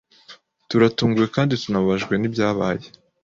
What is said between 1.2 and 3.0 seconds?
kandi tunababajwe nibyabaye